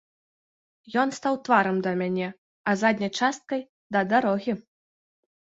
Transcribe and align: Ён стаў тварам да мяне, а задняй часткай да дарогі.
Ён 1.01 1.09
стаў 1.17 1.37
тварам 1.47 1.77
да 1.87 1.91
мяне, 1.99 2.27
а 2.73 2.75
задняй 2.85 3.11
часткай 3.21 3.61
да 3.99 4.05
дарогі. 4.17 4.59